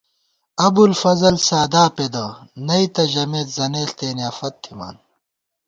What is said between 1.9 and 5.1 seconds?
پېدہ نئ نہ ژَمېت، زنېݪ تېنیافت تھِمان